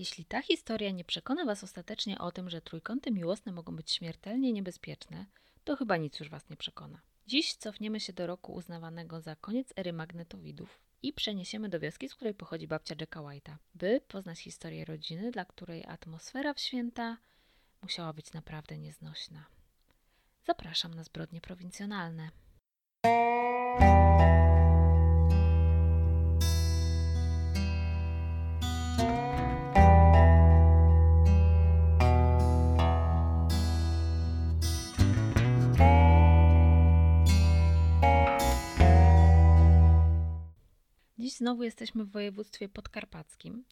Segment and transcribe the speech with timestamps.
[0.00, 4.52] Jeśli ta historia nie przekona Was ostatecznie o tym, że trójkąty miłosne mogą być śmiertelnie
[4.52, 5.26] niebezpieczne,
[5.64, 7.00] to chyba nic już Was nie przekona.
[7.26, 12.14] Dziś cofniemy się do roku uznawanego za koniec ery magnetowidów i przeniesiemy do wioski, z
[12.14, 17.16] której pochodzi babcia Jacka White'a, by poznać historię rodziny, dla której atmosfera w święta
[17.82, 19.46] musiała być naprawdę nieznośna.
[20.46, 22.30] Zapraszam na zbrodnie prowincjonalne.
[41.40, 43.64] Znowu jesteśmy w województwie podkarpackim,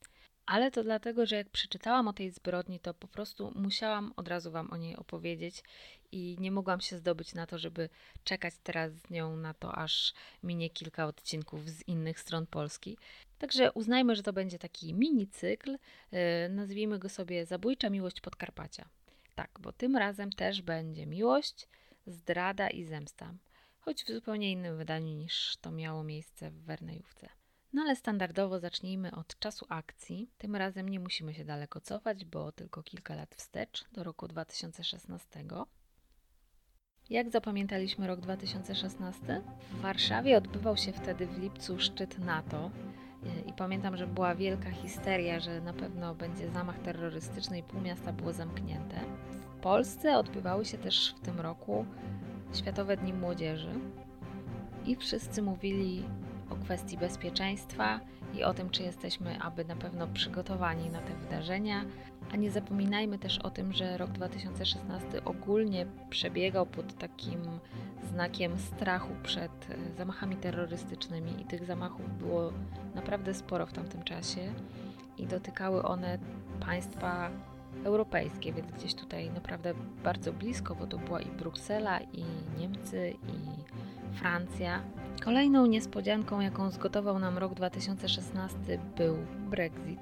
[0.47, 4.51] ale to dlatego, że jak przeczytałam o tej zbrodni, to po prostu musiałam od razu
[4.51, 5.63] Wam o niej opowiedzieć
[6.13, 7.89] i nie mogłam się zdobyć na to, żeby
[8.25, 12.99] czekać teraz z nią na to, aż minie kilka odcinków z innych stron Polski.
[13.39, 15.71] Także uznajmy, że to będzie taki mini cykl,
[16.13, 16.19] yy,
[16.51, 18.89] nazwijmy go sobie Zabójcza Miłość Podkarpacia.
[19.35, 21.69] Tak, bo tym razem też będzie miłość,
[22.07, 23.35] zdrada i zemsta,
[23.81, 27.38] choć w zupełnie innym wydaniu niż to miało miejsce w Wernejówce.
[27.79, 30.31] No ale standardowo zacznijmy od czasu akcji.
[30.39, 35.45] Tym razem nie musimy się daleko cofać, bo tylko kilka lat wstecz, do roku 2016.
[37.11, 39.43] Jak zapamiętaliśmy rok 2016?
[39.71, 42.71] W Warszawie odbywał się wtedy w lipcu szczyt NATO.
[43.47, 48.13] I pamiętam, że była wielka histeria, że na pewno będzie zamach terrorystyczny i pół miasta
[48.13, 49.01] było zamknięte.
[49.59, 51.87] W Polsce odbywały się też w tym roku
[52.55, 53.73] Światowe Dni Młodzieży
[54.87, 56.05] i wszyscy mówili
[56.59, 58.01] kwestii bezpieczeństwa
[58.35, 61.85] i o tym, czy jesteśmy aby na pewno przygotowani na te wydarzenia.
[62.33, 67.41] A nie zapominajmy też o tym, że rok 2016 ogólnie przebiegał pod takim
[68.11, 72.53] znakiem strachu przed e, zamachami terrorystycznymi i tych zamachów było
[72.95, 74.53] naprawdę sporo w tamtym czasie
[75.19, 76.19] i dotykały one
[76.61, 77.31] państwa
[77.85, 79.75] europejskie, więc gdzieś tutaj naprawdę
[80.05, 82.25] bardzo blisko, bo to była i Bruksela, i
[82.59, 83.39] Niemcy, i
[84.19, 84.83] Francja.
[85.25, 88.59] Kolejną niespodzianką, jaką zgotował nam rok 2016,
[88.97, 89.17] był
[89.51, 90.01] Brexit,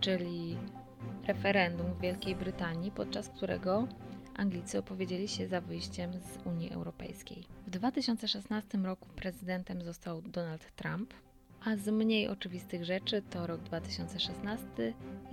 [0.00, 0.56] czyli
[1.26, 3.88] referendum w Wielkiej Brytanii, podczas którego
[4.36, 7.44] Anglicy opowiedzieli się za wyjściem z Unii Europejskiej.
[7.66, 11.14] W 2016 roku prezydentem został Donald Trump,
[11.64, 14.66] a z mniej oczywistych rzeczy to rok 2016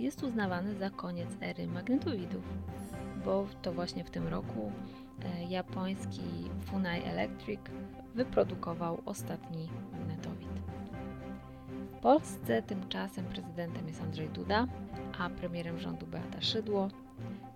[0.00, 2.44] jest uznawany za koniec ery magnetowidów,
[3.24, 4.72] bo to właśnie w tym roku
[5.48, 6.22] japoński
[6.60, 7.60] Funai Electric
[8.14, 10.48] wyprodukował ostatni magnetowid.
[11.92, 14.66] W Polsce tymczasem prezydentem jest Andrzej Duda,
[15.18, 16.88] a premierem rządu Beata Szydło.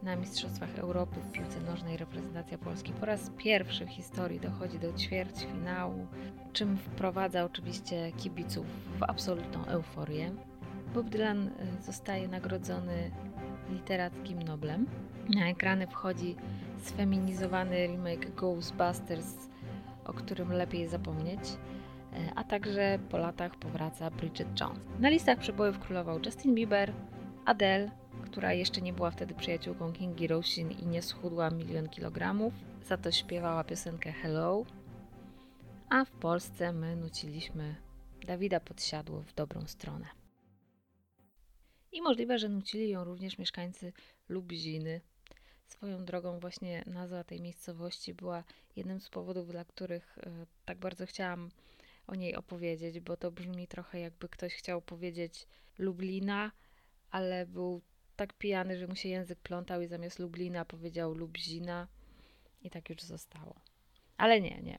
[0.03, 4.93] Na Mistrzostwach Europy w piłce nożnej reprezentacja Polski po raz pierwszy w historii dochodzi do
[4.93, 6.07] ćwierćfinału,
[6.53, 8.67] czym wprowadza oczywiście kibiców
[8.99, 10.33] w absolutną euforię.
[10.95, 13.11] Bob Dylan y, zostaje nagrodzony
[13.71, 14.87] literackim Noblem.
[15.29, 16.37] Na ekrany wchodzi
[16.79, 19.49] sfeminizowany remake Ghostbusters
[20.09, 21.41] o którym lepiej zapomnieć,
[22.13, 24.79] e, a także po latach powraca Bridget Jones.
[24.99, 26.93] Na listach przebojów królował Justin Bieber,
[27.45, 27.91] Adele,
[28.25, 33.13] która jeszcze nie była wtedy przyjaciółką Kingi Rosin i nie schudła milion kilogramów, za to
[33.13, 34.65] śpiewała piosenkę Hello,
[35.89, 37.75] a w Polsce my nuciliśmy
[38.27, 40.07] Dawida Podsiadło w dobrą stronę.
[41.93, 43.93] I możliwe, że nucili ją również mieszkańcy
[44.29, 45.01] Lubziny,
[45.69, 48.45] Swoją drogą właśnie nazwa tej miejscowości była
[48.77, 51.51] jednym z powodów, dla których e, tak bardzo chciałam
[52.07, 55.47] o niej opowiedzieć, bo to brzmi trochę jakby ktoś chciał powiedzieć
[55.79, 56.53] Lublina,
[57.11, 57.81] ale był
[58.17, 61.89] tak pijany, że mu się język plątał i zamiast Lublina powiedział Lubzina
[62.63, 63.55] i tak już zostało.
[64.17, 64.79] Ale nie, nie.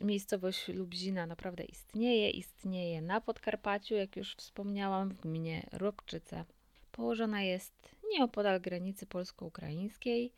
[0.00, 2.30] Miejscowość Lubzina naprawdę istnieje.
[2.30, 6.44] Istnieje na Podkarpaciu, jak już wspomniałam, w gminie Robczyce.
[6.92, 10.32] Położona jest nieopodal granicy polsko-ukraińskiej,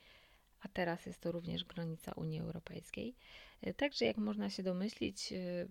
[0.61, 3.15] a teraz jest to również granica Unii Europejskiej.
[3.62, 5.67] E, także, jak można się domyślić, e,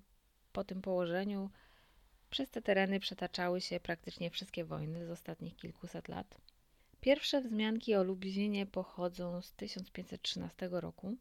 [0.52, 1.50] po tym położeniu
[2.30, 6.38] przez te tereny przetaczały się praktycznie wszystkie wojny z ostatnich kilkuset lat.
[7.02, 11.18] Pierwsze wzmianki o Lubizinie pochodzą z 1513 roku,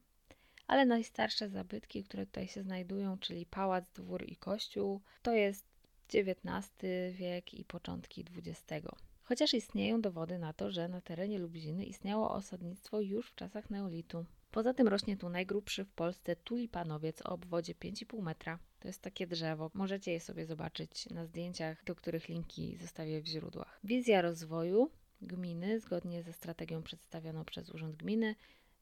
[0.67, 5.67] ale najstarsze zabytki, które tutaj się znajdują, czyli pałac, dwór i kościół, to jest
[6.14, 6.72] XIX
[7.12, 8.87] wiek i początki XX
[9.26, 14.25] chociaż istnieją dowody na to, że na terenie Lubziny istniało osadnictwo już w czasach neolitu.
[14.50, 18.58] Poza tym rośnie tu najgrubszy w Polsce tulipanowiec o obwodzie 5,5 metra.
[18.81, 19.70] To jest takie drzewo.
[19.75, 23.81] Możecie je sobie zobaczyć na zdjęciach, do których linki zostawię w źródłach.
[23.84, 24.90] Wizja rozwoju
[25.23, 28.34] gminy, zgodnie ze strategią przedstawioną przez Urząd Gminy,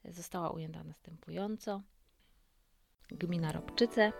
[0.05, 1.82] została ujęta następująco.
[3.08, 4.12] Gmina Robczyce,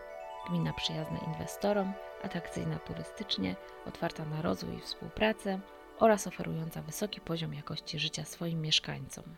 [0.49, 1.93] gmina przyjazna inwestorom,
[2.23, 3.55] atrakcyjna turystycznie,
[3.85, 5.59] otwarta na rozwój i współpracę,
[5.99, 9.35] oraz oferująca wysoki poziom jakości życia swoim mieszkańcom.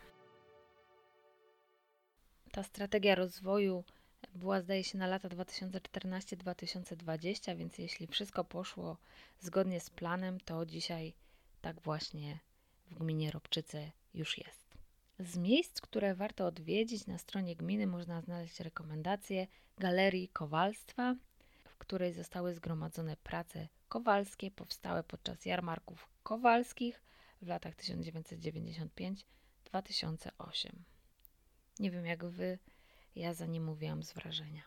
[2.51, 3.83] Ta strategia rozwoju
[4.35, 8.97] była, zdaje się, na lata 2014-2020, więc jeśli wszystko poszło
[9.39, 11.13] zgodnie z planem, to dzisiaj
[11.61, 12.39] tak właśnie
[12.91, 14.77] w gminie Robczyce już jest.
[15.19, 21.15] Z miejsc, które warto odwiedzić, na stronie gminy można znaleźć rekomendacje Galerii Kowalstwa,
[21.65, 27.01] w której zostały zgromadzone prace kowalskie powstałe podczas jarmarków kowalskich
[27.41, 29.21] w latach 1995-2008.
[31.79, 32.59] Nie wiem jak wy,
[33.15, 34.61] ja za nie mówiłam z wrażenia.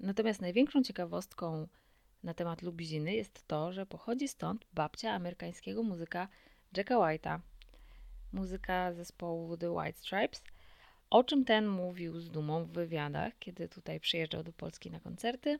[0.00, 1.68] Natomiast największą ciekawostką
[2.22, 6.28] na temat Lubiziny jest to, że pochodzi stąd babcia amerykańskiego muzyka
[6.76, 7.40] Jacka White'a,
[8.32, 10.42] muzyka zespołu The White Stripes,
[11.10, 15.58] o czym ten mówił z dumą w wywiadach, kiedy tutaj przyjeżdżał do Polski na koncerty.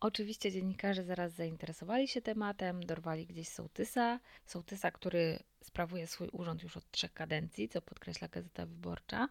[0.00, 6.76] Oczywiście dziennikarze zaraz zainteresowali się tematem, dorwali gdzieś sołtysa, sołtysa, który sprawuje swój urząd już
[6.76, 9.28] od trzech kadencji, co podkreśla Gazeta Wyborcza.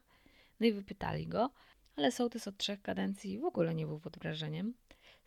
[0.60, 1.52] No i wypytali go,
[1.96, 4.74] ale sołtys od trzech kadencji w ogóle nie był pod wrażeniem.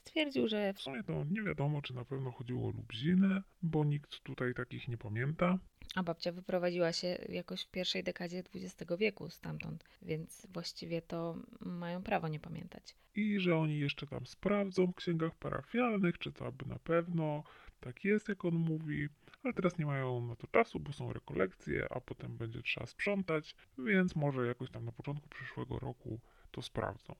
[0.00, 4.20] Stwierdził, że W sumie to nie wiadomo, czy na pewno chodziło o Lubzinę, bo nikt
[4.20, 5.58] tutaj takich nie pamięta.
[5.94, 12.02] a babcia wyprowadziła się jakoś w pierwszej dekadzie XX wieku stamtąd, więc właściwie to mają
[12.02, 12.97] prawo nie pamiętać.
[13.14, 17.43] I że oni jeszcze tam sprawdzą w księgach parafialnych, czy to aby na pewno
[17.81, 19.08] tak jest, jak on mówi.
[19.44, 23.56] Ale teraz nie mają na to czasu, bo są rekolekcje, a potem będzie trzeba sprzątać,
[23.79, 26.20] więc może jakoś tam na początku przyszłego roku
[26.50, 27.14] to sprawdzą.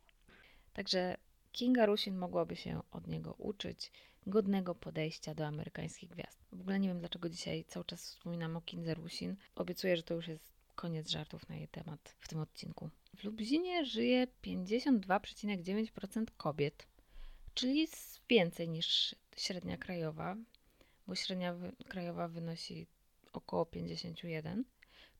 [0.73, 1.17] Także
[1.52, 3.93] Kinga Rusin mogłaby się od niego uczyć
[4.26, 6.38] godnego podejścia do amerykańskich gwiazd.
[6.52, 9.37] W ogóle nie wiem, dlaczego dzisiaj cały czas wspominam o Kindze Rusin.
[9.55, 12.91] Obiecuję, że to już jest koniec żartów na jej temat w tym odcinku.
[13.17, 16.87] W Lublinie żyje 52,9% kobiet,
[17.55, 17.88] czyli
[18.29, 20.37] więcej niż średnia krajowa,
[21.06, 21.55] bo średnia
[21.88, 22.87] krajowa wynosi
[23.32, 24.64] około 51,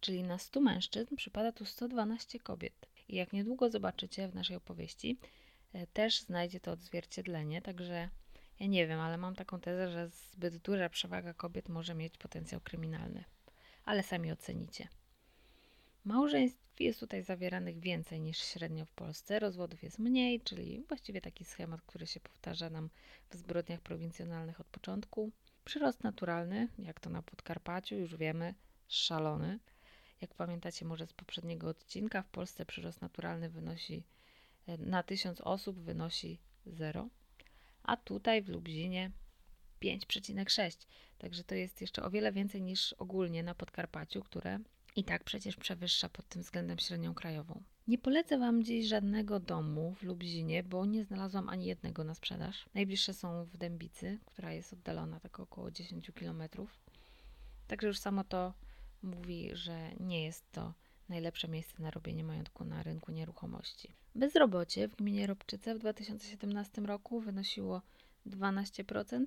[0.01, 2.89] czyli na 100 mężczyzn przypada tu 112 kobiet.
[3.09, 5.19] I jak niedługo zobaczycie w naszej opowieści,
[5.93, 8.09] też znajdzie to odzwierciedlenie, także
[8.61, 12.61] ja nie wiem, ale mam taką tezę, że zbyt duża przewaga kobiet może mieć potencjał
[12.61, 13.25] kryminalny.
[13.85, 14.89] Ale sami ocenicie.
[16.05, 21.45] Małżeństw jest tutaj zawieranych więcej niż średnio w Polsce, rozwodów jest mniej, czyli właściwie taki
[21.45, 22.91] schemat, który się powtarza nam
[23.31, 25.31] w zbrodniach prowincjonalnych od początku.
[25.65, 28.55] Przyrost naturalny, jak to na Podkarpaciu, już wiemy,
[28.89, 29.59] szalony.
[30.21, 34.03] Jak pamiętacie może z poprzedniego odcinka, w Polsce przyrost naturalny wynosi e,
[34.79, 37.09] na 1000 osób wynosi 0,
[37.83, 39.11] a tutaj w Lublinie
[39.83, 40.87] 5,6.
[41.19, 44.59] Także to jest jeszcze o wiele więcej niż ogólnie na Podkarpaciu, które
[44.97, 47.63] i tak przecież przewyższa pod tym względem średnią krajową.
[47.89, 52.67] Nie polecę Wam dziś żadnego domu w Lublinie, bo nie znalazłam ani jednego na sprzedaż.
[52.75, 56.43] Najbliższe są w Dębicy, która jest oddalona tak około 10 km.
[57.67, 58.55] Także już samo to
[59.03, 60.75] mówi, że nie jest to
[61.11, 63.89] najlepsze miejsce na robienie majątku na rynku nieruchomości.
[64.15, 67.83] Bezrobocie w gminie Robczyce w 2017 roku wynosiło
[68.27, 69.27] 12%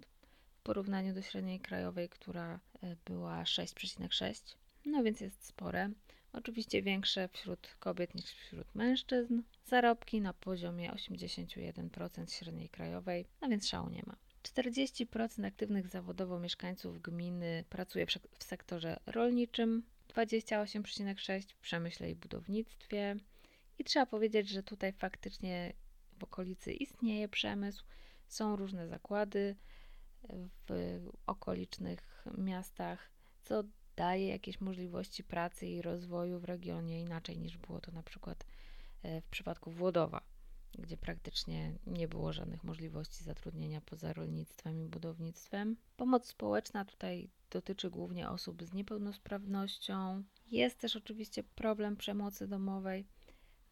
[0.54, 4.56] w porównaniu do średniej krajowej, która e, była 6,6%.
[4.86, 5.90] No więc jest spore.
[6.34, 9.42] Oczywiście większe wśród kobiet niż wśród mężczyzn.
[9.66, 14.16] Zarobki na poziomie 81% średniej krajowej, a więc szału nie ma.
[14.44, 18.06] 40% aktywnych zawodowo mieszkańców gminy pracuje
[18.40, 19.84] w sektorze rolniczym,
[20.14, 23.16] 28,6% w przemyśle i budownictwie.
[23.80, 25.74] I trzeba powiedzieć, że tutaj faktycznie
[26.20, 27.86] w okolicy istnieje przemysł,
[28.28, 29.56] są różne zakłady
[30.70, 33.12] w okolicznych miastach,
[33.44, 33.64] co
[33.96, 38.46] daje jakieś możliwości pracy i rozwoju w regionie inaczej niż było to na przykład
[39.04, 40.22] e, w przypadku Włodowa,
[40.80, 45.78] gdzie praktycznie nie było żadnych możliwości zatrudnienia poza rolnictwem i budownictwem.
[45.98, 50.24] Pomoc społeczna tutaj dotyczy głównie osób z niepełnosprawnością.
[50.52, 53.06] Jest też oczywiście problem przemocy domowej,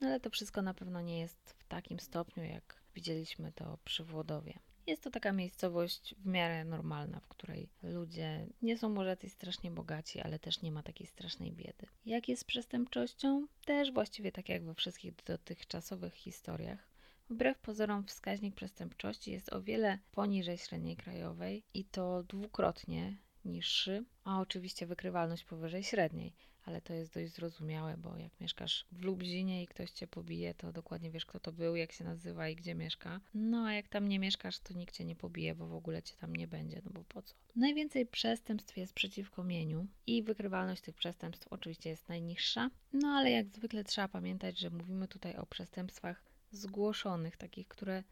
[0.01, 4.03] no ale to wszystko na pewno nie jest w takim stopniu, jak widzieliśmy to przy
[4.03, 4.59] Włodowie.
[4.87, 9.71] Jest to taka miejscowość w miarę normalna, w której ludzie nie są może jacyś strasznie
[9.71, 11.87] bogaci, ale też nie ma takiej strasznej biedy.
[12.05, 13.47] Jak jest z przestępczością?
[13.65, 16.90] Też właściwie tak jak we wszystkich dotychczasowych historiach.
[17.31, 24.41] Wbrew pozorom wskaźnik przestępczości jest o wiele poniżej średniej krajowej i to dwukrotnie niższy, a
[24.41, 26.33] oczywiście wykrywalność powyżej średniej,
[26.65, 30.71] ale to jest dość zrozumiałe, bo jak mieszkasz w Lublinie i ktoś cię pobije, to
[30.71, 33.21] dokładnie wiesz, kto to był, jak się nazywa i gdzie mieszka.
[33.33, 36.15] No a jak tam nie mieszkasz, to nikt cię nie pobije, bo w ogóle cię
[36.15, 37.35] tam nie będzie, no bo po co?
[37.55, 43.49] Najwięcej przestępstw jest przeciwko mieniu i wykrywalność tych przestępstw oczywiście jest najniższa, no ale jak
[43.49, 48.03] zwykle trzeba pamiętać, że mówimy tutaj o przestępstwach zgłoszonych, takich, które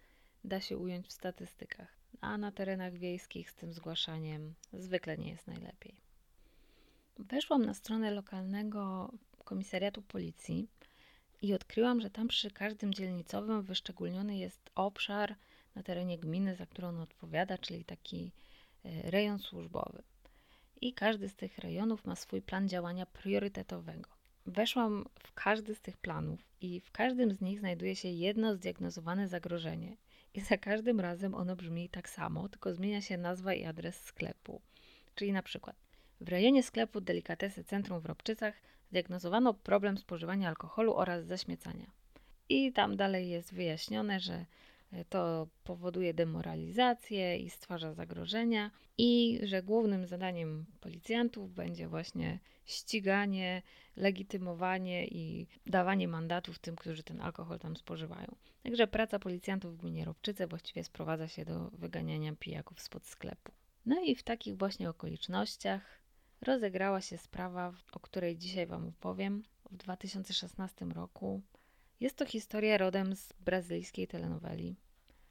[0.44, 2.00] da się ująć w statystykach.
[2.22, 6.02] A na terenach wiejskich z tym zgłaszaniem zwykle nie jest najlepiej.
[7.20, 9.12] Weszłam na stronę lokalnego
[9.44, 10.68] komisariatu policji
[11.42, 15.36] i odkryłam, że tam przy każdym dzielnicowym wyszczególniony jest obszar
[15.76, 18.32] na terenie gminy, za którą on odpowiada, czyli taki
[18.86, 20.04] e, rejon służbowy.
[20.82, 24.19] I każdy z tych rejonów ma swój plan działania priorytetowego.
[24.50, 29.28] Weszłam w każdy z tych planów i w każdym z nich znajduje się jedno zdiagnozowane
[29.28, 29.98] zagrożenie.
[30.34, 34.62] I za każdym razem ono brzmi tak samo, tylko zmienia się nazwa i adres sklepu.
[35.16, 35.76] Czyli na przykład
[36.22, 38.54] w rejonie sklepu Delikatesy Centrum w Robczycach
[38.90, 41.92] zdiagnozowano problem spożywania alkoholu oraz zaśmiecania.
[42.50, 44.46] I tam dalej jest wyjaśnione, że
[45.10, 53.62] to powoduje demoralizację i stwarza zagrożenia, i że głównym zadaniem policjantów będzie właśnie ściganie,
[53.96, 58.36] legitymowanie i dawanie mandatów tym, którzy ten alkohol tam spożywają.
[58.64, 63.52] Także praca policjantów w gminie Robczyce właściwie sprowadza się do wyganiania pijaków spod sklepu.
[63.86, 66.02] No i w takich właśnie okolicznościach
[66.42, 71.42] rozegrała się sprawa, o której dzisiaj Wam opowiem, w 2016 roku.
[72.00, 74.76] Jest to historia rodem z brazylijskiej telenoweli,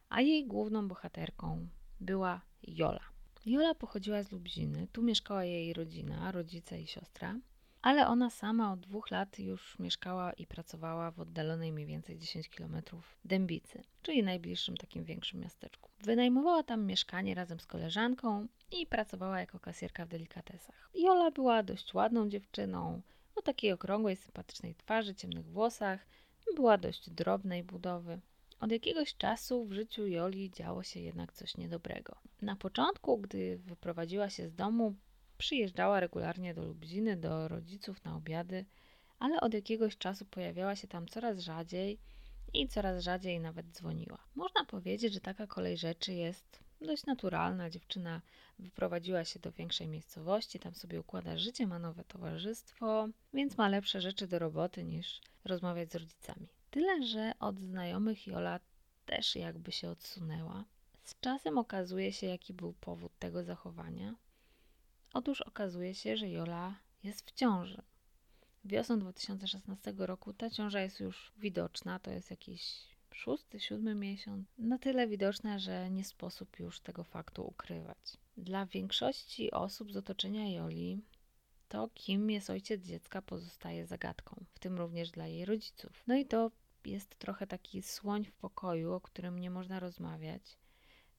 [0.08, 1.68] a jej główną bohaterką
[2.00, 3.04] była Jola.
[3.46, 7.40] Jola pochodziła z Lubziny, tu mieszkała jej rodzina, rodzice i siostra,
[7.82, 12.48] ale ona sama od dwóch lat już mieszkała i pracowała w oddalonej mniej więcej 10
[12.48, 12.82] km
[13.24, 15.90] Dębicy, czyli najbliższym takim większym miasteczku.
[16.00, 20.90] Wynajmowała tam mieszkanie razem z koleżanką i pracowała jako kasjerka w delikatesach.
[20.94, 23.02] Jola była dość ładną dziewczyną,
[23.34, 26.06] o takiej okrągłej, sympatycznej twarzy, ciemnych włosach,
[26.56, 28.20] była dość drobnej budowy.
[28.60, 32.16] Od jakiegoś czasu w życiu Joli działo się jednak coś niedobrego.
[32.42, 34.94] Na początku, gdy wyprowadziła się z domu,
[35.38, 38.64] przyjeżdżała regularnie do Lubziny, do rodziców na obiady,
[39.18, 41.98] ale od jakiegoś czasu pojawiała się tam coraz rzadziej
[42.54, 44.18] i coraz rzadziej nawet dzwoniła.
[44.34, 47.70] Można powiedzieć, że taka kolej rzeczy jest dość naturalna.
[47.70, 48.20] Dziewczyna
[48.58, 54.00] wyprowadziła się do większej miejscowości, tam sobie układa życie, ma nowe towarzystwo, więc ma lepsze
[54.00, 56.48] rzeczy do roboty niż rozmawiać z rodzicami.
[56.70, 58.60] Tyle, że od znajomych Jola
[59.06, 60.64] też jakby się odsunęła.
[61.04, 64.14] Z czasem okazuje się, jaki był powód tego zachowania.
[65.12, 67.82] Otóż okazuje się, że Jola jest w ciąży.
[68.64, 72.88] Wiosną 2016 roku ta ciąża jest już widoczna, to jest jakiś
[73.18, 74.48] szósty, siódmy miesiąc.
[74.58, 78.16] Na tyle widoczna, że nie sposób już tego faktu ukrywać.
[78.36, 81.02] Dla większości osób z otoczenia Joli
[81.68, 86.04] to, kim jest ojciec dziecka, pozostaje zagadką, w tym również dla jej rodziców.
[86.06, 86.50] No i to
[86.84, 90.58] jest trochę taki słoń w pokoju, o którym nie można rozmawiać.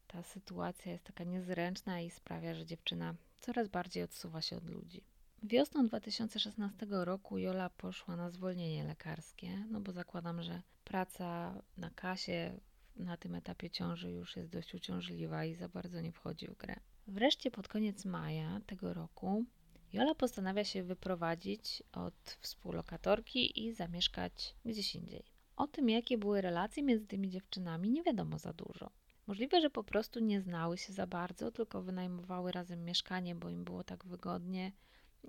[0.08, 5.04] Ta sytuacja jest taka niezręczna i sprawia, że dziewczyna coraz bardziej odsuwa się od ludzi.
[5.44, 12.60] Wiosną 2016 roku Jola poszła na zwolnienie lekarskie, no bo zakładam, że praca na kasie
[12.96, 16.76] na tym etapie ciąży już jest dość uciążliwa i za bardzo nie wchodzi w grę.
[17.08, 19.46] Wreszcie pod koniec maja tego roku
[19.94, 25.24] Jola postanawia się wyprowadzić od współlokatorki i zamieszkać gdzieś indziej.
[25.56, 28.92] O tym, jakie były relacje między tymi dziewczynami, nie wiadomo za dużo.
[29.28, 33.64] Możliwe, że po prostu nie znały się za bardzo, tylko wynajmowały razem mieszkanie, bo im
[33.64, 34.72] było tak wygodnie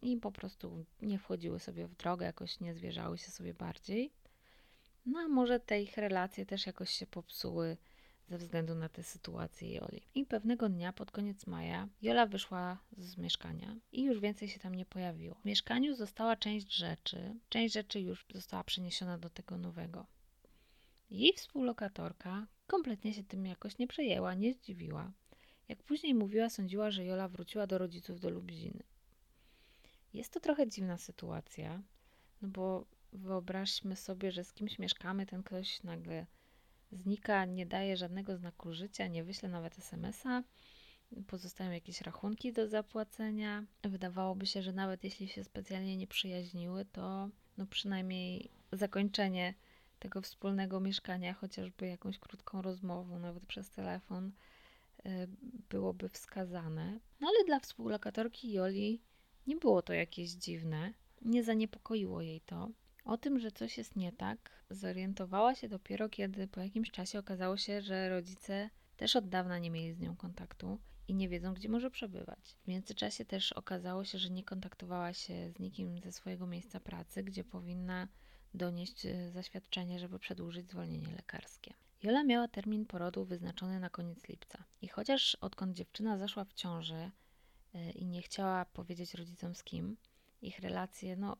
[0.03, 4.13] i po prostu nie wchodziły sobie w drogę, jakoś nie zwierzały się sobie bardziej.
[5.07, 7.77] No a może te ich relacje też jakoś się popsuły
[8.29, 10.03] ze względu na tę sytuację Joli.
[10.15, 14.75] I pewnego dnia pod koniec maja Jola wyszła z mieszkania i już więcej się tam
[14.75, 15.35] nie pojawiło.
[15.35, 20.07] W mieszkaniu została część rzeczy, część rzeczy już została przeniesiona do tego nowego.
[21.11, 25.13] Jej współlokatorka kompletnie się tym jakoś nie przejęła, nie zdziwiła.
[25.69, 28.83] Jak później mówiła, sądziła, że Jola wróciła do rodziców do Lubziny.
[30.15, 31.83] Jest to trochę dziwna sytuacja,
[32.43, 36.27] no bo wyobraźmy sobie, że z kimś mieszkamy, ten ktoś nagle
[36.93, 40.43] znika, nie daje żadnego znaku życia, nie wyśle nawet SMS-a,
[41.27, 43.65] pozostają jakieś rachunki do zapłacenia.
[43.83, 49.55] Wydawałoby się, że nawet jeśli się specjalnie nie przyjaźniły, to no przynajmniej zakończenie
[49.99, 54.33] tego wspólnego mieszkania, chociażby jakąś krótką rozmową, nawet przez telefon,
[55.05, 55.27] e,
[55.71, 57.01] byłoby wskazane.
[57.21, 59.01] No ale dla współlokatorki Joli
[59.47, 60.93] nie było to jakieś dziwne,
[61.23, 62.69] nie zaniepokoiło jej to.
[63.05, 67.57] O tym, że coś jest nie tak, zorientowała się dopiero kiedy po jakimś czasie okazało
[67.57, 70.79] się, że rodzice też od dawna nie mieli z nią kontaktu
[71.09, 72.57] i nie wiedzą, gdzie może przebywać.
[72.65, 77.23] W międzyczasie też okazało się, że nie kontaktowała się z nikim ze swojego miejsca pracy,
[77.23, 78.09] gdzie powinna
[78.55, 81.75] donieść e, zaświadczenie, żeby przedłużyć zwolnienie lekarskie.
[82.03, 84.65] Jola miała termin porodu wyznaczony na koniec lipca.
[84.83, 87.11] I chociaż odkąd dziewczyna zaszła w ciąży
[87.95, 89.97] i nie chciała powiedzieć rodzicom z kim,
[90.43, 91.37] ich relacje no,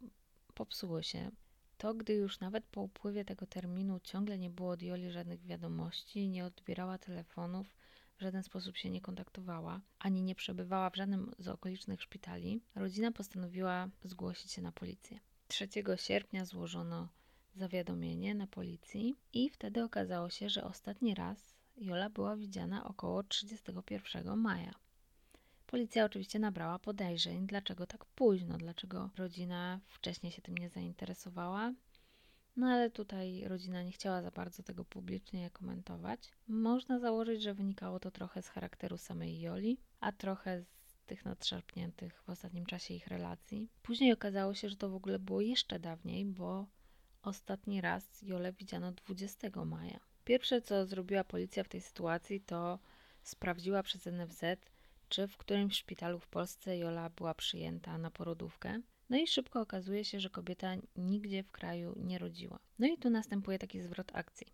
[0.55, 1.31] popsuły się,
[1.79, 6.29] to gdy już nawet po upływie tego terminu ciągle nie było od Joli żadnych wiadomości,
[6.29, 7.77] nie odbierała telefonów,
[8.17, 13.13] w żaden sposób się nie kontaktowała, ani nie przebywała w żadnym z okolicznych szpitali, rodzina
[13.13, 15.21] postanowiła zgłosić się na policję.
[15.49, 17.09] 3 sierpnia złożono
[17.55, 24.37] zawiadomienie na policji i wtedy okazało się, że ostatni raz Jola była widziana około 31
[24.37, 24.75] maja.
[25.71, 31.73] Policja oczywiście nabrała podejrzeń, dlaczego tak późno, dlaczego rodzina wcześniej się tym nie zainteresowała.
[32.57, 36.33] No ale tutaj rodzina nie chciała za bardzo tego publicznie komentować.
[36.49, 42.23] Można założyć, że wynikało to trochę z charakteru samej Joli, a trochę z tych nadszarpniętych
[42.23, 43.69] w ostatnim czasie ich relacji.
[43.83, 46.67] Później okazało się, że to w ogóle było jeszcze dawniej, bo
[47.23, 50.01] ostatni raz Jolę widziano 20 maja.
[50.25, 52.79] Pierwsze, co zrobiła policja w tej sytuacji, to
[53.23, 54.43] sprawdziła przez NFZ,
[55.11, 58.81] czy w którymś szpitalu w Polsce Jola była przyjęta na porodówkę.
[59.11, 62.59] No i szybko okazuje się, że kobieta nigdzie w kraju nie rodziła.
[62.79, 64.47] No i tu następuje taki zwrot akcji,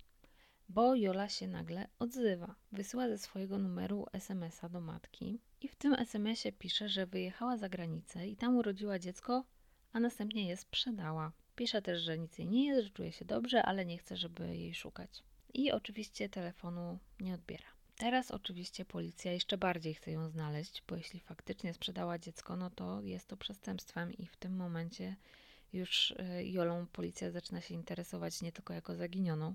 [0.68, 2.54] bo Jola się nagle odzywa.
[2.72, 7.68] Wysyła ze swojego numeru SMS-a do matki i w tym SMS-ie pisze, że wyjechała za
[7.68, 9.44] granicę i tam urodziła dziecko,
[9.92, 11.32] a następnie je sprzedała.
[11.56, 14.56] Pisze też, że nic jej nie jest, że czuje się dobrze, ale nie chce, żeby
[14.56, 15.22] jej szukać.
[15.54, 17.75] I oczywiście telefonu nie odbiera.
[17.98, 23.02] Teraz oczywiście policja jeszcze bardziej chce ją znaleźć, bo jeśli faktycznie sprzedała dziecko, no to
[23.02, 25.16] jest to przestępstwem i w tym momencie
[25.72, 29.54] już y, Jolą policja zaczyna się interesować nie tylko jako zaginioną,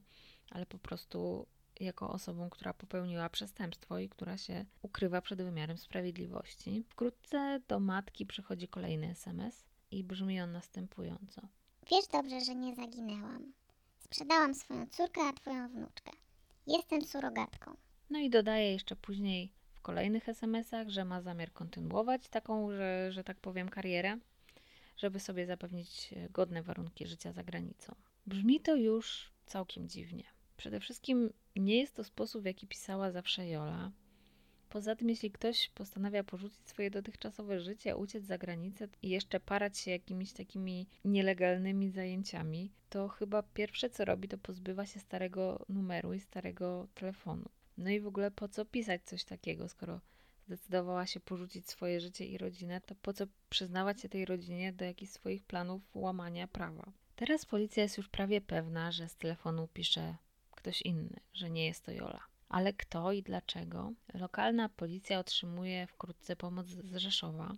[0.50, 1.48] ale po prostu
[1.79, 6.83] jako osobą, która popełniła przestępstwo i która się ukrywa przed wymiarem sprawiedliwości.
[6.89, 11.41] Wkrótce do matki przychodzi kolejny SMS i brzmi on następująco.
[11.91, 13.53] Wiesz dobrze, że nie zaginęłam.
[14.00, 16.12] Sprzedałam swoją córkę, a twoją wnuczkę.
[16.67, 17.75] Jestem surogatką.
[18.12, 23.24] No i dodaje jeszcze później w kolejnych SMS-ach, że ma zamiar kontynuować taką, że, że
[23.24, 24.18] tak powiem, karierę,
[24.98, 27.96] żeby sobie zapewnić e, godne warunki życia za granicą.
[28.27, 30.24] Brzmi to już całkiem dziwnie.
[30.58, 33.91] Przede wszystkim nie jest to sposób, w jaki pisała zawsze Jola.
[34.70, 39.77] Poza tym, jeśli ktoś postanawia porzucić swoje dotychczasowe życie, uciec za granicę i jeszcze parać
[39.77, 46.14] się jakimiś takimi nielegalnymi zajęciami, to chyba pierwsze co robi, to pozbywa się starego numeru
[46.14, 47.50] i starego telefonu.
[47.81, 50.01] No i w ogóle po co pisać coś takiego, skoro
[50.48, 54.85] zdecydowała się porzucić swoje życie i rodzinę, to po co przyznawać się tej rodzinie do
[54.85, 56.91] jakichś swoich planów łamania prawa?
[57.15, 60.15] Teraz policja jest już prawie pewna, że z telefonu pisze
[60.51, 62.24] ktoś inny, że nie jest to Jola.
[62.50, 63.94] Ale kto i dlaczego?
[64.13, 67.53] Lokalna policja otrzymuje wkrótce pomoc z Rzeszowa.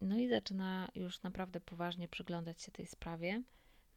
[0.00, 3.42] No i zaczyna już naprawdę poważnie przyglądać się tej sprawie,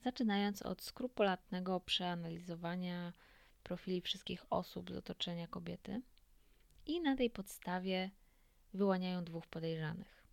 [0.03, 3.13] zaczynając od skrupulatnego przeanalizowania
[3.67, 6.01] profili wszystkich osób z otoczenia kobiety
[6.85, 8.11] i na tej podstawie
[8.73, 10.23] wyłaniają dwóch podejrzanych.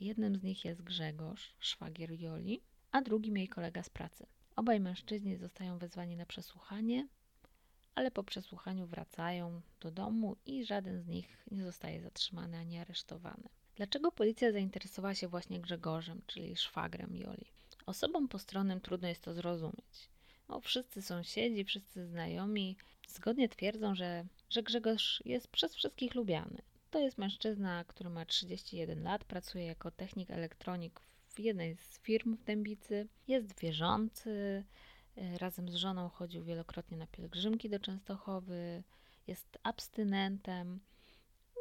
[0.00, 4.26] Jednym z nich jest Grzegorz, szwagier Joli, a drugim jej kolega z pracy.
[4.56, 7.08] Obaj mężczyźni zostają wezwani na przesłuchanie,
[7.94, 13.48] ale po przesłuchaniu wracają do domu i żaden z nich nie zostaje zatrzymany ani aresztowany.
[13.76, 17.46] Dlaczego policja zainteresowała się właśnie Grzegorzem, czyli szwagrem Joli?
[17.86, 20.11] Osobom postronnym trudno jest to zrozumieć.
[20.52, 22.76] No, wszyscy sąsiedzi, wszyscy znajomi
[23.08, 26.62] zgodnie twierdzą, że, że Grzegorz jest przez wszystkich lubiany.
[26.90, 32.36] To jest mężczyzna, który ma 31 lat, pracuje jako technik elektronik w jednej z firm
[32.36, 34.64] w Dębicy, jest wierzący,
[35.16, 38.82] e, razem z żoną chodził wielokrotnie na pielgrzymki do Częstochowy,
[39.26, 40.80] jest abstynentem,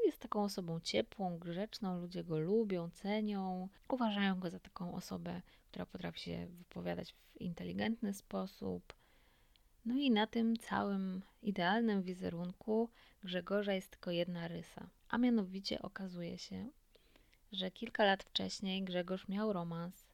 [0.06, 5.42] jest taką osobą ciepłą, grzeczną, ludzie go lubią, cenią, uważają go za taką osobę,
[5.72, 8.94] która potrafi się wypowiadać w inteligentny sposób.
[9.86, 12.90] No i na tym całym idealnym wizerunku
[13.24, 16.70] Grzegorza jest tylko jedna rysa, a mianowicie okazuje się,
[17.52, 20.06] że kilka lat wcześniej Grzegorz miał romans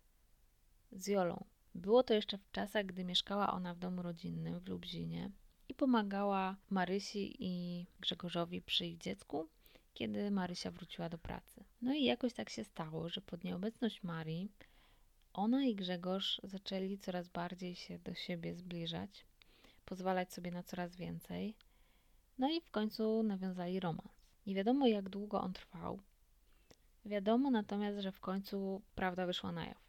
[0.92, 1.46] z Jolą.
[1.76, 5.32] Było to jeszcze w czasach, gdy mieszkała ona w domu rodzinnym w Lublinie
[5.70, 9.48] i pomagała Marysi i Grzegorzowi przy ich dziecku,
[9.94, 11.64] kiedy Marysia wróciła do pracy.
[11.82, 14.52] No i jakoś tak się stało, że pod nieobecność Marii
[15.38, 19.26] ona i Grzegorz zaczęli coraz bardziej się do siebie zbliżać,
[19.86, 21.56] pozwalać sobie na coraz więcej,
[22.38, 24.10] no i w końcu nawiązali romans.
[24.48, 26.00] Nie wiadomo jak długo on trwał.
[27.06, 29.84] Wiadomo natomiast, że w końcu prawda wyszła na jaw.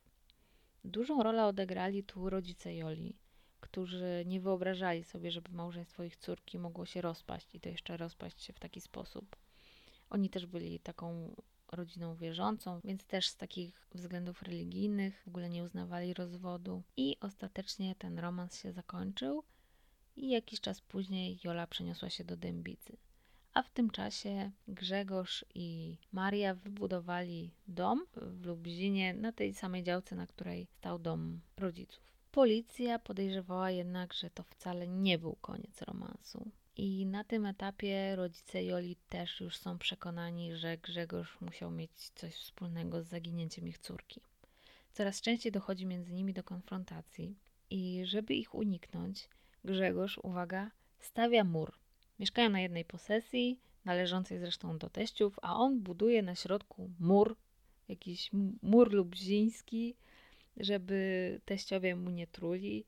[0.85, 3.17] Dużą rolę odegrali tu rodzice Joli,
[3.61, 8.43] którzy nie wyobrażali sobie, żeby małżeństwo ich córki mogło się rozpaść i to jeszcze rozpaść
[8.43, 9.37] się w taki sposób.
[10.11, 11.35] Oni też byli taką
[11.73, 16.83] rodziną wierzącą, więc też z takich względów religijnych w ogóle nie uznawali rozwodu.
[16.97, 19.43] I ostatecznie ten romans się zakończył
[20.17, 22.97] i jakiś czas później Jola przeniosła się do Dębicy.
[23.55, 30.17] A w tym czasie Grzegorz i Maria wybudowali dom w Lublinie na tej samej działce,
[30.17, 32.09] na której stał dom rodziców.
[32.31, 38.65] Policja podejrzewała jednak, że to wcale nie był koniec romansu I na tym etapie rodzice
[38.65, 44.21] Joli też już są przekonani, że Grzegorz musiał mieć coś wspólnego z zaginięciem ich córki.
[44.93, 47.35] Coraz częściej dochodzi między nimi do konfrontacji
[47.71, 49.29] i żeby ich uniknąć,
[49.65, 51.73] Grzegorz, uwaga, stawia mur.
[52.19, 57.37] Mieszkają na jednej posesji, należącej zresztą do teściów, a on buduje na środku mur,
[57.89, 58.31] jakiś
[58.63, 59.95] mur lubziński,
[60.57, 62.85] żeby teściowie mu nie truli.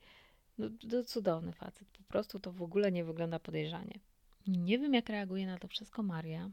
[0.61, 4.01] No, to cudowny facet, po prostu to w ogóle nie wygląda podejrzanie.
[4.46, 6.51] Nie wiem, jak reaguje na to wszystko Maria,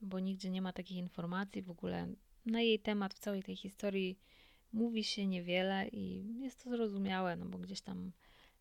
[0.00, 2.06] bo nigdzie nie ma takich informacji, w ogóle
[2.46, 4.18] na jej temat w całej tej historii
[4.72, 8.12] mówi się niewiele i jest to zrozumiałe, no bo gdzieś tam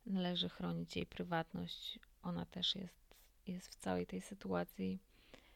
[0.06, 2.00] należy chronić jej prywatność.
[2.24, 3.16] Ona też jest,
[3.48, 5.00] jest w całej tej sytuacji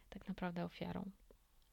[0.10, 1.12] tak naprawdę ofiarą.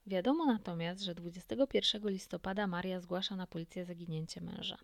[0.07, 4.79] Wiadomo natomiast, że 21 listopada Maria zgłasza na policję zaginięcie męża.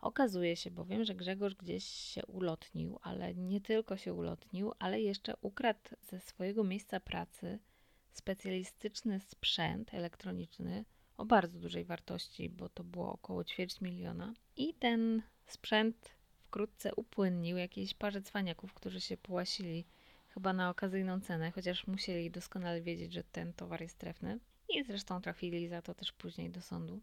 [0.00, 5.36] Okazuje się bowiem, że Grzegorz gdzieś się ulotnił, ale nie tylko się ulotnił, ale jeszcze
[5.40, 7.58] ukradł ze swojego miejsca pracy
[8.12, 10.84] specjalistyczny sprzęt elektroniczny
[11.16, 14.34] o bardzo dużej wartości, bo to było około ćwierć miliona.
[14.56, 19.86] I ten sprzęt wkrótce upłynnił jakiejś parze cwaniaków, którzy się połasili
[20.28, 24.38] chyba na okazyjną cenę, chociaż musieli doskonale wiedzieć, że ten towar jest trefny.
[24.68, 27.00] I zresztą trafili za to też później do sądu.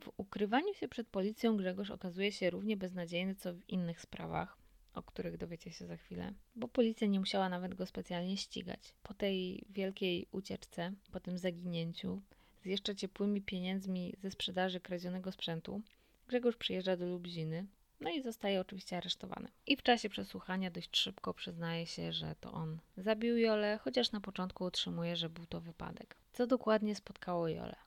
[0.00, 4.58] W ukrywaniu się przed policją Grzegorz okazuje się równie beznadziejny co w innych sprawach,
[4.94, 8.94] o których dowiecie się za chwilę, bo policja nie musiała nawet go specjalnie ścigać.
[9.02, 12.22] Po tej wielkiej ucieczce, po tym zaginięciu,
[12.62, 15.82] z jeszcze ciepłymi pieniędzmi ze sprzedaży kradzionego sprzętu,
[16.28, 17.66] Grzegorz przyjeżdża do Lubziny,
[18.00, 19.48] no i zostaje oczywiście aresztowany.
[19.66, 24.20] I w czasie przesłuchania dość szybko przyznaje się, że to on zabił Jolę, chociaż na
[24.20, 26.16] początku utrzymuje, że był to wypadek.
[26.32, 27.85] Co dokładnie spotkało Jolę?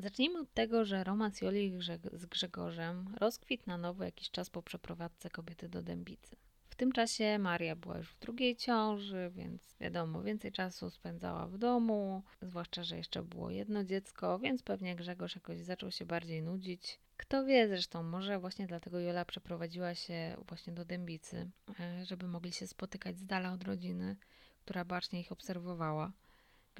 [0.00, 1.72] Zacznijmy od tego, że romans Joli
[2.12, 6.36] z Grzegorzem rozkwitł na nowo jakiś czas po przeprowadzce kobiety do Dębicy.
[6.68, 11.58] W tym czasie Maria była już w drugiej ciąży, więc wiadomo, więcej czasu spędzała w
[11.58, 17.00] domu, zwłaszcza, że jeszcze było jedno dziecko, więc pewnie Grzegorz jakoś zaczął się bardziej nudzić.
[17.16, 22.52] Kto wie zresztą, może właśnie dlatego Jola przeprowadziła się właśnie do Dębicy, e, żeby mogli
[22.52, 24.16] się spotykać z dala od rodziny,
[24.64, 26.12] która bacznie ich obserwowała.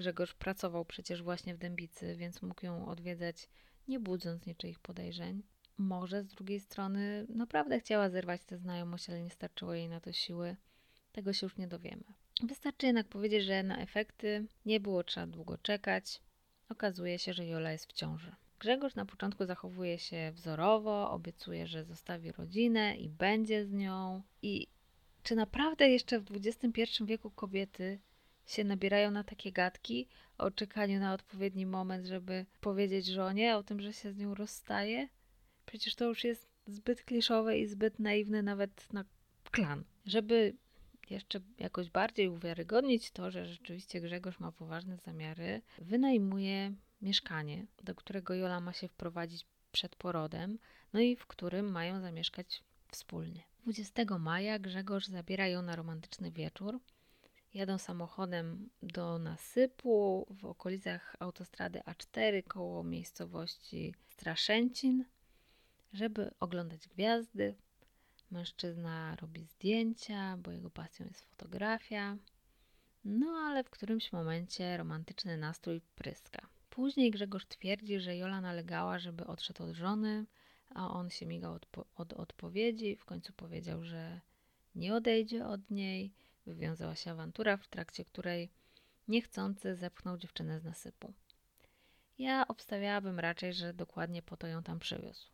[0.01, 3.49] Grzegorz pracował przecież właśnie w Dębicy, więc mógł ją odwiedzać,
[3.89, 5.43] nie budząc niczyich podejrzeń.
[5.79, 10.13] Może z drugiej strony naprawdę chciała zerwać tę znajomość, ale nie starczyło jej na to
[10.13, 10.57] siły.
[11.13, 12.05] Tego się już nie dowiemy.
[12.43, 16.21] Wystarczy jednak powiedzieć, że na efekty nie było trzeba długo czekać.
[16.69, 18.35] Okazuje się, że Jola jest w ciąży.
[18.59, 24.23] Grzegorz na początku zachowuje się wzorowo, obiecuje, że zostawi rodzinę i będzie z nią.
[24.43, 24.67] I
[25.23, 27.99] czy naprawdę jeszcze w XXI wieku kobiety
[28.51, 30.09] się nabierają na takie gadki
[30.39, 35.09] o czekaniu na odpowiedni moment, żeby powiedzieć żonie o tym, że się z nią rozstaje?
[35.67, 39.05] Przecież to już jest zbyt kliszowe i zbyt naiwne nawet na
[39.51, 39.85] klan.
[40.07, 40.57] Żeby
[41.11, 48.35] jeszcze jakoś bardziej uwiarygodnić to, że rzeczywiście Grzegorz ma poważne zamiary, wynajmuje mieszkanie, do którego
[48.35, 50.59] Jola ma się wprowadzić przed porodem,
[50.93, 53.43] no i w którym mają zamieszkać wspólnie.
[53.63, 56.81] 20 maja Grzegorz zabiera ją na romantyczny wieczór.
[57.55, 65.05] Jadą samochodem do nasypu w okolicach autostrady A4 koło miejscowości Straszęcin,
[65.93, 67.55] żeby oglądać gwiazdy.
[68.31, 72.17] Mężczyzna robi zdjęcia, bo jego pasją jest fotografia.
[73.05, 76.47] No ale w którymś momencie romantyczny nastrój pryska.
[76.71, 80.27] Później Grzegorz twierdzi, że Jola nalegała, żeby odszedł od żony,
[80.75, 82.97] a on się migał od, od odpowiedzi.
[82.97, 84.21] W końcu powiedział, że
[84.75, 86.13] nie odejdzie od niej.
[86.55, 88.51] Wywiązała się awantura, w trakcie której
[89.09, 91.13] niechcący zepchnął dziewczynę z nasypu.
[92.19, 95.29] Ja obstawiałabym raczej, że dokładnie po to ją tam przywiózł.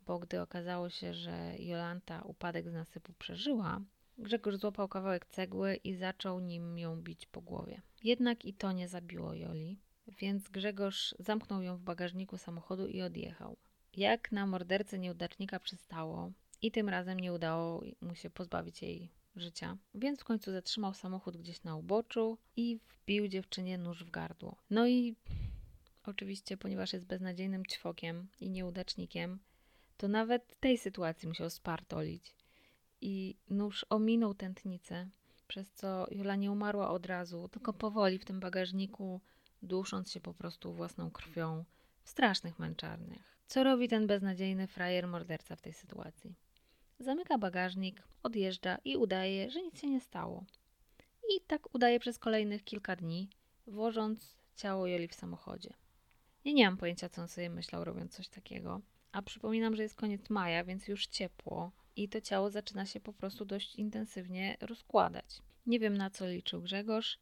[0.00, 3.80] Bo gdy okazało się, że Jolanta upadek z nasypu przeżyła,
[4.18, 7.82] Grzegorz złapał kawałek cegły i zaczął nim ją bić po głowie.
[8.02, 13.56] Jednak i to nie zabiło Joli więc Grzegorz zamknął ją w bagażniku samochodu i odjechał.
[13.96, 19.76] Jak na mordercę nieudacznika przystało i tym razem nie udało mu się pozbawić jej życia,
[19.94, 24.56] więc w końcu zatrzymał samochód gdzieś na uboczu i wbił dziewczynie nóż w gardło.
[24.70, 25.16] No i
[26.06, 29.38] oczywiście, ponieważ jest beznadziejnym ćwokiem i nieudacznikiem,
[29.96, 32.34] to nawet tej sytuacji musiał spartolić
[33.00, 35.08] i nóż ominął tętnicę,
[35.46, 39.20] przez co Jola nie umarła od razu, tylko powoli w tym bagażniku
[39.62, 41.64] dusząc się po prostu własną krwią
[42.02, 43.38] w strasznych męczarniach.
[43.46, 46.34] Co robi ten beznadziejny frajer morderca w tej sytuacji?
[47.04, 50.44] Zamyka bagażnik, odjeżdża i udaje, że nic się nie stało.
[51.30, 53.28] I tak udaje przez kolejnych kilka dni,
[53.66, 55.74] włożąc ciało Joli w samochodzie.
[56.44, 58.80] Ja nie mam pojęcia, co on sobie myślał, robiąc coś takiego.
[59.12, 63.12] A przypominam, że jest koniec maja, więc już ciepło i to ciało zaczyna się po
[63.12, 65.42] prostu dość intensywnie rozkładać.
[65.66, 67.18] Nie wiem na co liczył Grzegorz.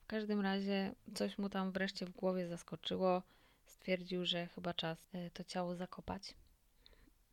[0.00, 3.22] W każdym razie coś mu tam wreszcie w głowie zaskoczyło.
[3.64, 6.34] Stwierdził, że chyba czas e, to ciało zakopać.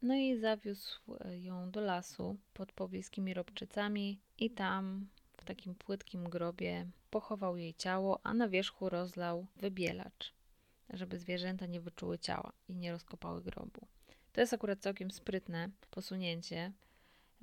[0.04, 6.30] No i zawiózł e, ją do lasu pod pobliskimi robczycami i tam w takim płytkim
[6.30, 10.34] grobie pochował jej ciało, a na wierzchu rozlał wybielacz,
[10.90, 13.88] żeby zwierzęta nie wyczuły ciała i nie rozkopały grobu.
[14.34, 16.72] To jest akurat całkiem sprytne posunięcie,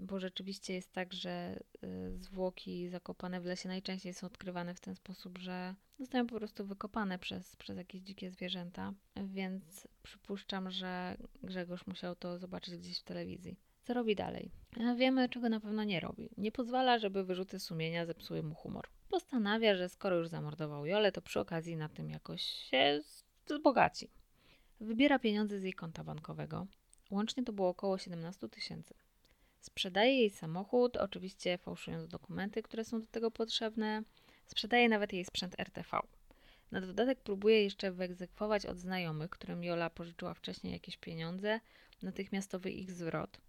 [0.00, 4.94] bo rzeczywiście jest tak, że y, zwłoki zakopane w lesie najczęściej są odkrywane w ten
[4.94, 11.86] sposób, że zostają po prostu wykopane przez, przez jakieś dzikie zwierzęta, więc przypuszczam, że Grzegorz
[11.86, 13.56] musiał to zobaczyć gdzieś w telewizji.
[13.82, 14.50] Co robi dalej?
[14.96, 16.30] Wiemy, czego na pewno nie robi.
[16.36, 18.88] Nie pozwala, żeby wyrzuty sumienia zepsuły mu humor.
[19.08, 23.00] Postanawia, że skoro już zamordował Jolę, to przy okazji na tym jakoś się
[23.46, 24.10] wzbogaci.
[24.80, 26.66] Wybiera pieniądze z jej konta bankowego.
[27.10, 28.94] Łącznie to było około 17 tysięcy.
[29.60, 34.02] Sprzedaje jej samochód, oczywiście fałszując dokumenty, które są do tego potrzebne.
[34.46, 35.98] Sprzedaje nawet jej sprzęt RTV.
[36.70, 41.60] Na dodatek próbuje jeszcze wyegzekwować od znajomych, którym Jola pożyczyła wcześniej jakieś pieniądze,
[42.02, 43.40] natychmiastowy ich zwrot.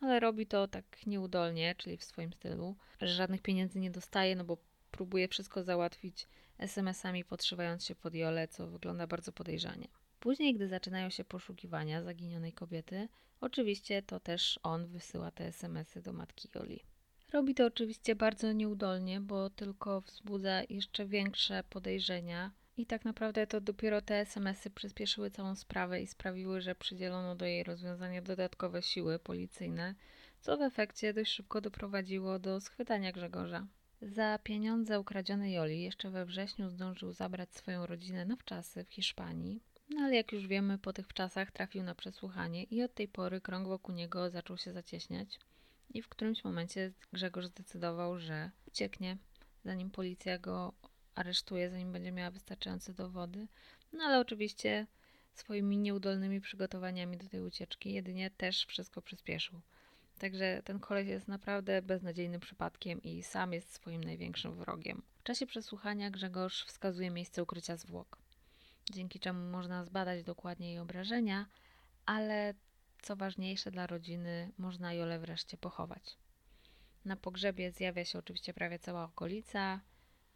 [0.00, 4.44] Ale robi to tak nieudolnie, czyli w swoim stylu, że żadnych pieniędzy nie dostaje, no
[4.44, 4.56] bo
[4.90, 6.26] próbuje wszystko załatwić
[6.58, 9.88] SMS-ami, podszywając się pod Jolę, co wygląda bardzo podejrzanie.
[10.20, 13.08] Później, gdy zaczynają się poszukiwania zaginionej kobiety,
[13.40, 16.84] oczywiście to też on wysyła te SMSy do matki Joli.
[17.32, 22.52] Robi to oczywiście bardzo nieudolnie, bo tylko wzbudza jeszcze większe podejrzenia.
[22.76, 27.44] I tak naprawdę to dopiero te SMSy przyspieszyły całą sprawę i sprawiły, że przydzielono do
[27.44, 29.94] jej rozwiązania dodatkowe siły policyjne,
[30.40, 33.66] co w efekcie dość szybko doprowadziło do schwytania Grzegorza.
[34.02, 39.60] Za pieniądze ukradzione Joli jeszcze we wrześniu zdążył zabrać swoją rodzinę na wczasy w Hiszpanii,
[39.90, 43.40] no ale jak już wiemy, po tych czasach trafił na przesłuchanie i od tej pory
[43.40, 45.38] krąg wokół niego zaczął się zacieśniać.
[45.94, 49.16] I w którymś momencie Grzegorz zdecydował, że ucieknie,
[49.64, 50.72] zanim policja go
[51.14, 53.48] aresztuje, zanim będzie miała wystarczające dowody.
[53.92, 54.86] No ale oczywiście
[55.32, 59.60] swoimi nieudolnymi przygotowaniami do tej ucieczki jedynie też wszystko przyspieszył.
[60.18, 65.02] Także ten koleś jest naprawdę beznadziejnym przypadkiem i sam jest swoim największym wrogiem.
[65.18, 68.18] W czasie przesłuchania Grzegorz wskazuje miejsce ukrycia zwłok
[68.90, 71.46] dzięki czemu można zbadać dokładnie jej obrażenia,
[72.06, 72.54] ale
[73.02, 76.18] co ważniejsze dla rodziny, można Jolę wreszcie pochować.
[77.04, 79.80] Na pogrzebie zjawia się oczywiście prawie cała okolica,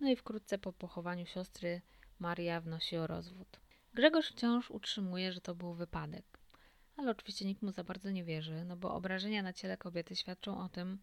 [0.01, 1.83] no i wkrótce po pochowaniu siostry
[2.19, 3.61] Maria wnosi o rozwód.
[3.95, 6.39] Grzegorz wciąż utrzymuje, że to był wypadek,
[6.97, 10.65] ale oczywiście nikt mu za bardzo nie wierzy, no bo obrażenia na ciele kobiety świadczą
[10.65, 10.99] o tym,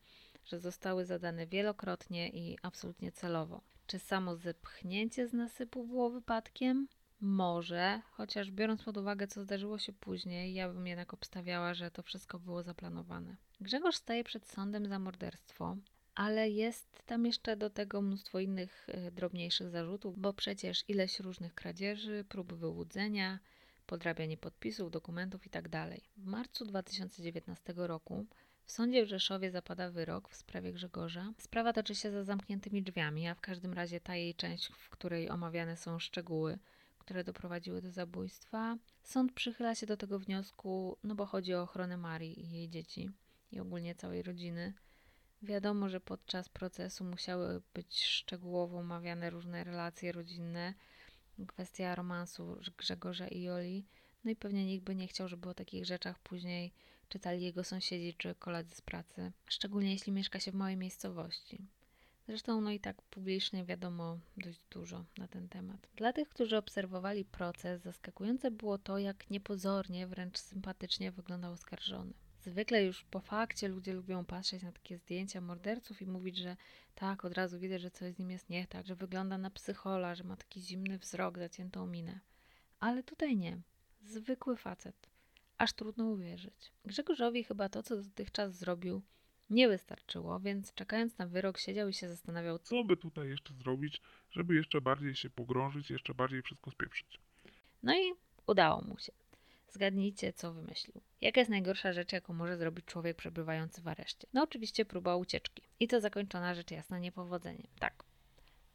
[0.45, 3.62] że zostały zadane wielokrotnie i absolutnie celowo.
[3.88, 6.88] Czy samo zepchnięcie z nasypu było wypadkiem?
[7.21, 12.03] Może, chociaż biorąc pod uwagę, co zdarzyło się później, ja bym jednak obstawiała, że to
[12.03, 13.36] wszystko było zaplanowane.
[13.62, 15.77] Grzegorz staje przed sądem za morderstwo,
[16.15, 21.55] ale jest tam jeszcze do tego mnóstwo innych e, drobniejszych zarzutów, bo przecież ileś różnych
[21.55, 23.39] kradzieży, prób wyłudzenia,
[23.86, 25.69] podrabianie podpisów, dokumentów itd.
[25.69, 28.25] Tak w marcu 2019 roku
[28.63, 31.34] w sądzie w Rzeszowie zapada wyrok w sprawie Grzegorza.
[31.38, 35.29] Sprawa toczy się za zamkniętymi drzwiami, a w każdym razie ta jej część, w której
[35.29, 36.60] omawiane są szczegóły
[36.99, 38.77] które doprowadziły do zabójstwa.
[39.03, 43.09] Sąd przychyla się do tego wniosku, no bo chodzi o ochronę Marii i jej dzieci
[43.51, 44.73] i ogólnie całej rodziny.
[45.41, 50.73] Wiadomo, że podczas procesu musiały być szczegółowo omawiane różne relacje rodzinne,
[51.47, 53.85] kwestia romansu Grzegorza i Joli.
[54.23, 56.73] No i pewnie nikt by nie chciał, żeby o takich rzeczach później
[57.09, 61.67] czytali jego sąsiedzi czy koledzy z pracy, szczególnie jeśli mieszka się w małej miejscowości.
[62.29, 65.87] Zresztą no i tak publicznie wiadomo dość dużo na ten temat.
[65.95, 72.13] Dla tych, którzy obserwowali proces, zaskakujące było to, jak niepozornie, wręcz sympatycznie wyglądał oskarżony.
[72.41, 76.57] Zwykle już po fakcie ludzie lubią patrzeć na takie zdjęcia morderców i mówić, że
[76.95, 80.15] tak, od razu widzę, że coś z nim jest nie tak, że wygląda na psychola,
[80.15, 82.19] że ma taki zimny wzrok, zaciętą minę.
[82.79, 83.61] Ale tutaj nie.
[84.01, 85.09] Zwykły facet.
[85.57, 86.71] Aż trudno uwierzyć.
[86.85, 89.01] Grzegorzowi chyba to, co dotychczas zrobił,
[89.49, 94.01] nie wystarczyło, więc czekając na wyrok siedział i się zastanawiał, co by tutaj jeszcze zrobić,
[94.31, 97.19] żeby jeszcze bardziej się pogrążyć, jeszcze bardziej wszystko spieprzyć.
[97.83, 98.13] No i
[98.47, 99.12] udało mu się.
[99.69, 101.01] Zgadnijcie, co wymyślił.
[101.21, 104.27] Jaka jest najgorsza rzecz, jaką może zrobić człowiek przebywający w areszcie?
[104.33, 105.63] No oczywiście próba ucieczki.
[105.79, 107.67] I to zakończona rzecz jasna niepowodzeniem.
[107.79, 108.03] Tak.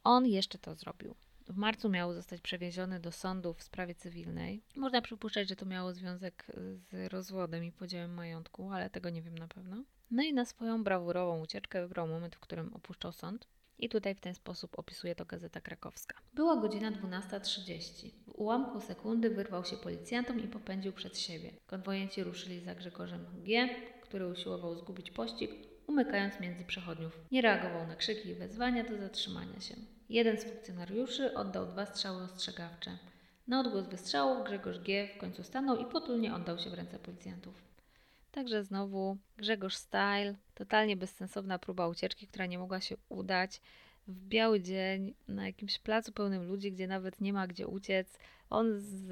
[0.03, 1.15] On jeszcze to zrobił.
[1.47, 4.61] W marcu miał zostać przewieziony do sądu w sprawie cywilnej.
[4.75, 9.37] Można przypuszczać, że to miało związek z rozwodem i podziałem majątku, ale tego nie wiem
[9.37, 9.83] na pewno.
[10.11, 13.47] No i na swoją brawurową ucieczkę wybrał moment, w którym opuszczał sąd.
[13.79, 16.15] I tutaj w ten sposób opisuje to Gazeta Krakowska.
[16.33, 18.11] Była godzina 12.30.
[18.27, 21.51] W ułamku sekundy wyrwał się policjantom i popędził przed siebie.
[21.67, 23.69] Konwojenci ruszyli za Grzegorzem G.,
[24.01, 25.51] który usiłował zgubić pościg,
[25.87, 27.19] umykając między przechodniów.
[27.31, 29.75] Nie reagował na krzyki i wezwania do zatrzymania się.
[30.09, 32.97] Jeden z funkcjonariuszy oddał dwa strzały ostrzegawcze.
[33.47, 35.07] Na odgłos wystrzałów Grzegorz G.
[35.15, 37.74] w końcu stanął i potulnie oddał się w ręce policjantów.
[38.35, 43.61] Także znowu Grzegorz Style, totalnie bezsensowna próba ucieczki, która nie mogła się udać.
[44.07, 48.19] W biały dzień, na jakimś placu pełnym ludzi, gdzie nawet nie ma gdzie uciec,
[48.49, 49.07] on z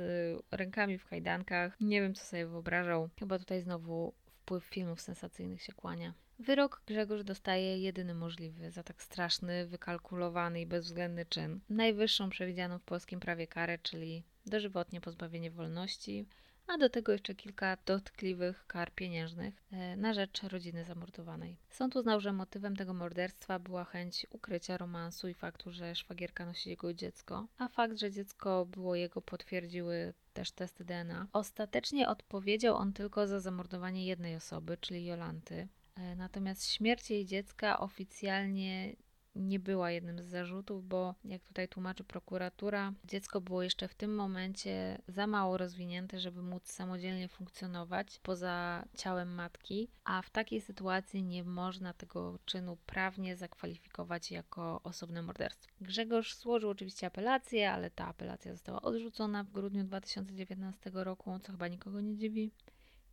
[0.52, 3.10] rękami w kajdankach, nie wiem co sobie wyobrażał.
[3.20, 6.14] Chyba tutaj znowu wpływ filmów sensacyjnych się kłania.
[6.40, 11.60] Wyrok Grzegorz dostaje jedyny możliwy za tak straszny, wykalkulowany i bezwzględny czyn.
[11.70, 16.26] Najwyższą przewidzianą w polskim prawie karę, czyli dożywotnie pozbawienie wolności,
[16.67, 21.58] a do tego jeszcze kilka dotkliwych kar pieniężnych e, na rzecz rodziny zamordowanej.
[21.69, 26.69] Sąd uznał, że motywem tego morderstwa była chęć ukrycia romansu i faktu, że szwagierka nosi
[26.69, 31.28] jego dziecko, a fakt, że dziecko było jego potwierdziły też testy DNA.
[31.34, 35.67] Ostatecznie odpowiedział on tylko za zamordowanie jednej osoby, czyli Jolanty.
[35.95, 38.95] E, natomiast śmierć jej dziecka oficjalnie
[39.36, 44.15] nie była jednym z zarzutów, bo jak tutaj tłumaczy prokuratura, dziecko było jeszcze w tym
[44.15, 51.24] momencie za mało rozwinięte, żeby móc samodzielnie funkcjonować poza ciałem matki, a w takiej sytuacji
[51.24, 55.74] nie można tego czynu prawnie zakwalifikować jako osobne morderstwo.
[55.82, 61.67] Grzegorz złożył oczywiście apelację, ale ta apelacja została odrzucona w grudniu 2019 roku, co chyba
[61.67, 62.52] nikogo nie dziwi.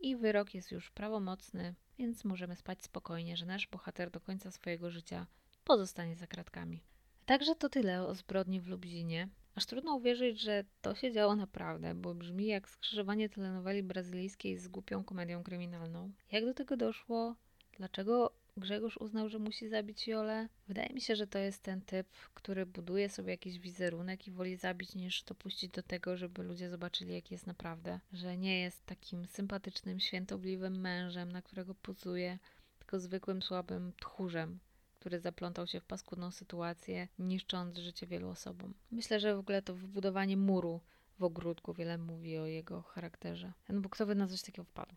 [0.01, 4.91] I wyrok jest już prawomocny, więc możemy spać spokojnie, że nasz bohater do końca swojego
[4.91, 5.27] życia
[5.71, 6.81] pozostanie za kratkami.
[7.27, 9.29] Także to tyle o zbrodni w Lublinie.
[9.55, 14.69] Aż trudno uwierzyć, że to się działo naprawdę, bo brzmi jak skrzyżowanie telenoweli brazylijskiej z
[14.69, 16.13] głupią komedią kryminalną.
[16.33, 17.35] Jak do tego doszło?
[17.77, 20.49] Dlaczego Grzegorz uznał, że musi zabić Jolę?
[20.69, 24.57] Wydaje mi się, że to jest ten typ, który buduje sobie jakiś wizerunek i woli
[24.57, 28.01] zabić, niż dopuścić do tego, żeby ludzie zobaczyli, jaki jest naprawdę.
[28.13, 32.39] Że nie jest takim sympatycznym, świętobliwym mężem, na którego pozuje,
[32.79, 34.59] tylko zwykłym, słabym tchórzem,
[35.01, 38.75] który zaplątał się w paskudną sytuację, niszcząc życie wielu osobom.
[38.91, 40.81] Myślę, że w ogóle to wybudowanie muru
[41.19, 43.53] w ogródku wiele mówi o jego charakterze.
[43.69, 44.95] No bo kto by na coś takiego wpadł?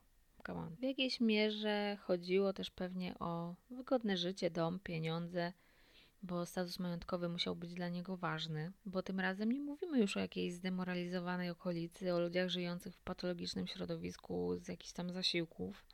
[0.79, 5.53] W jakiejś mierze chodziło też pewnie o wygodne życie, dom, pieniądze,
[6.23, 10.19] bo status majątkowy musiał być dla niego ważny, bo tym razem nie mówimy już o
[10.19, 15.85] jakiejś zdemoralizowanej okolicy, o ludziach żyjących w patologicznym środowisku z jakichś tam zasiłków.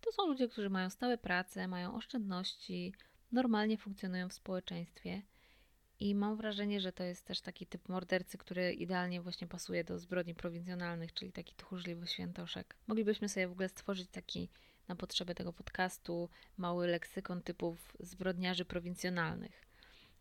[0.00, 2.92] To są ludzie, którzy mają stałe prace, mają oszczędności,
[3.32, 5.22] normalnie funkcjonują w społeczeństwie.
[6.00, 9.98] I mam wrażenie, że to jest też taki typ mordercy, który idealnie właśnie pasuje do
[9.98, 12.76] zbrodni prowincjonalnych, czyli taki tchórzliwy świętoszek.
[12.86, 14.48] Moglibyśmy sobie w ogóle stworzyć taki
[14.88, 19.66] na potrzeby tego podcastu mały leksykon typów zbrodniarzy prowincjonalnych.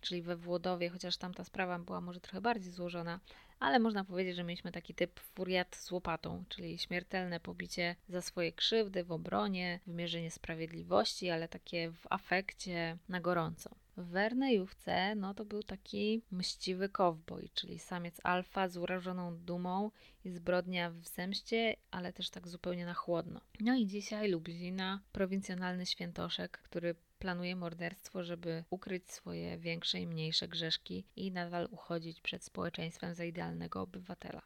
[0.01, 3.19] Czyli we Włodowie, chociaż tamta sprawa była może trochę bardziej złożona,
[3.61, 8.51] ale można powiedzieć, że mieliśmy taki typ furiat z łopatą, czyli śmiertelne pobicie za swoje
[8.51, 13.69] krzywdy w obronie, wymierzenie sprawiedliwości, ale takie w afekcie na gorąco.
[13.97, 19.91] W Wernejówce no to był taki mściwy kowboj, czyli samiec alfa z urażoną dumą
[20.25, 23.41] i zbrodnia w zemście, ale też tak zupełnie na chłodno.
[23.59, 30.47] No i dzisiaj Lublina, prowincjonalny świętoszek, który planuje morderstwo, żeby ukryć swoje większe i mniejsze
[30.47, 34.41] grzeszki i nadal uchodzić przed społeczeństwem za idealnego obywatela.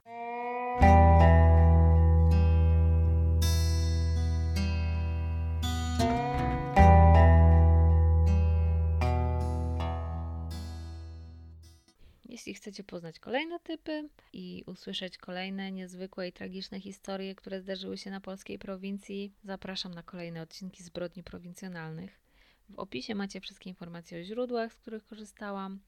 [12.30, 18.12] Jeśli chcecie poznać kolejne typy i usłyszeć kolejne niezwykłe i tragiczne historie, które zdarzyły się
[18.12, 22.25] na polskiej prowincji, zapraszam na kolejne odcinki zbrodni prowincjonalnych.
[22.70, 25.80] W opisie macie wszystkie informacje o źródłach, z których korzystałam.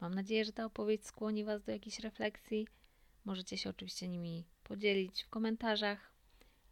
[0.00, 2.68] Mam nadzieję, że ta opowieść skłoni Was do jakiejś refleksji.
[3.24, 6.12] Możecie się oczywiście nimi podzielić w komentarzach.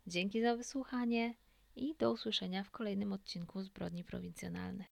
[0.07, 1.35] Dzięki za wysłuchanie
[1.77, 4.87] i do usłyszenia w kolejnym odcinku Zbrodni Prowincjonalnych.